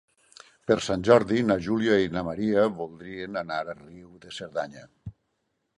[0.69, 4.89] Per Sant Jordi na Júlia i na Maria voldrien anar a Riu de Cerdanya.